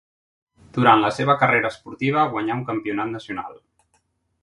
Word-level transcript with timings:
Durant 0.77 1.03
la 1.03 1.11
seva 1.19 1.35
carrera 1.43 1.71
esportiva 1.75 2.25
guanyà 2.35 2.59
un 2.61 2.67
campionat 2.73 3.17
nacional. 3.19 3.65